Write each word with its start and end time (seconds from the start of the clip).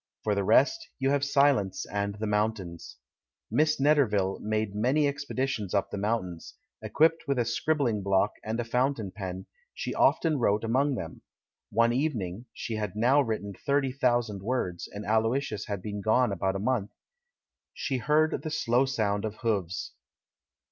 For 0.23 0.33
the 0.33 0.43
rest, 0.43 0.89
you 0.97 1.11
have 1.11 1.23
silence 1.23 1.85
and 1.85 2.15
the 2.15 2.25
mountains. 2.25 2.97
Miss 3.51 3.79
Netterville 3.79 4.39
made 4.39 4.73
majiy 4.73 5.07
expeditions 5.07 5.75
up 5.75 5.91
the 5.91 5.97
mountains; 5.99 6.55
equipped 6.81 7.27
with 7.27 7.37
a 7.37 7.45
scribbling 7.45 8.01
block 8.01 8.33
and 8.43 8.59
a 8.59 8.63
fountain 8.63 9.11
pen, 9.11 9.45
she 9.75 9.93
often 9.93 10.39
wrote 10.39 10.63
among 10.63 10.95
them. 10.95 11.21
One 11.69 11.93
evening— 11.93 12.45
she 12.55 12.77
had 12.77 12.95
now 12.95 13.21
written 13.21 13.53
thirty 13.53 13.93
thou 13.93 14.21
sand 14.21 14.41
words, 14.41 14.89
and 14.91 15.05
Aloysius 15.05 15.67
had 15.67 15.83
been 15.83 16.01
gone 16.01 16.31
about 16.31 16.55
a 16.55 16.59
month— 16.59 16.89
she 17.75 17.97
heard 17.99 18.41
the 18.41 18.49
slow 18.49 18.85
sound 18.85 19.23
of 19.23 19.35
hoofs. 19.41 19.93